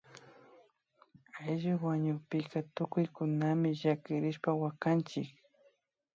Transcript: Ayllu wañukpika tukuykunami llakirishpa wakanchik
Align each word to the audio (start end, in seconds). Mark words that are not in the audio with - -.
Ayllu 1.43 1.73
wañukpika 1.83 2.59
tukuykunami 2.75 3.69
llakirishpa 3.79 4.49
wakanchik 4.61 5.29